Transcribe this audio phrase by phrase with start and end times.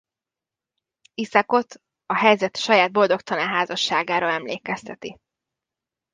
[1.13, 5.17] Isakot a helyzet a saját boldogtalan házasságára emlékezteti.